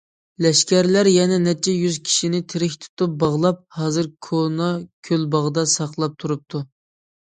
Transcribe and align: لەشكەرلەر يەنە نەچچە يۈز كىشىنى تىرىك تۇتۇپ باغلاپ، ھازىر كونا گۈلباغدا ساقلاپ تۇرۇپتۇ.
لەشكەرلەر 0.43 1.09
يەنە 1.11 1.37
نەچچە 1.43 1.75
يۈز 1.75 1.99
كىشىنى 2.07 2.41
تىرىك 2.55 2.75
تۇتۇپ 2.87 3.15
باغلاپ، 3.27 3.63
ھازىر 3.79 4.13
كونا 4.33 4.75
گۈلباغدا 5.13 5.71
ساقلاپ 5.79 6.23
تۇرۇپتۇ. 6.23 6.69